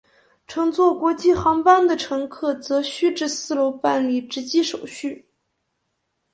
[0.47, 5.27] 乘坐国际航班的乘客则需至四楼办理值机手续。